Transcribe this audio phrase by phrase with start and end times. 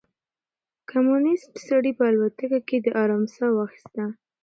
[0.89, 4.03] کمونيسټ سړي په الوتکه کې د ارام ساه واخيسته.